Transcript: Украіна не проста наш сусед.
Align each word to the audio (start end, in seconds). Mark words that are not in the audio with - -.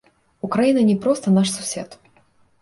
Украіна 0.47 0.81
не 0.87 0.95
проста 1.03 1.35
наш 1.37 1.53
сусед. 1.59 1.95